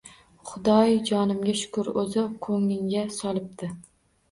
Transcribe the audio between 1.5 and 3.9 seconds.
shukr, O`zi ko`nglingga solibdi